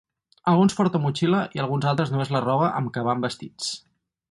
[0.51, 3.71] Alguns porten motxilla i alguns altres només la roba amb què van vestits.